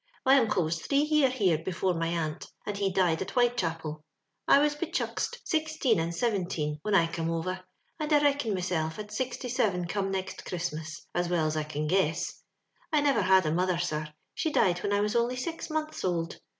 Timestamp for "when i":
6.81-7.05, 14.81-15.01